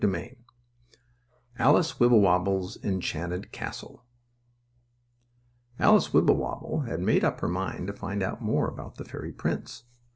STORY 0.03 0.29
XI 0.29 0.37
ALICE 1.59 1.99
WIBBLEWOBBLE'S 1.99 2.77
ENCHANTED 2.77 3.51
CASTLE 3.51 4.03
Alice 5.77 6.11
Wibblewobble 6.11 6.87
had 6.87 7.01
made 7.01 7.23
up 7.23 7.39
her 7.41 7.47
mind 7.47 7.85
to 7.85 7.93
find 7.93 8.23
out 8.23 8.41
more 8.41 8.67
about 8.67 8.95
the 8.95 9.05
fairy 9.05 9.31
prince. 9.31 9.83